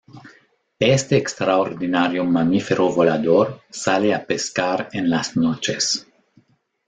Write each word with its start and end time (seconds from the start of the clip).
Este 0.79 1.15
extraordinario 1.17 2.25
mamífero 2.25 2.89
volador 2.89 3.61
sale 3.69 4.15
a 4.15 4.25
pescar 4.25 4.89
en 4.93 5.11
las 5.11 5.37
noches. 5.37 6.07